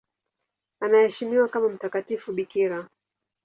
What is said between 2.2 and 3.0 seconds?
bikira.